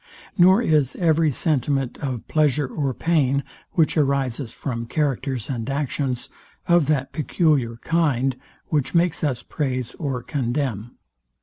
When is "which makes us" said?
8.69-9.43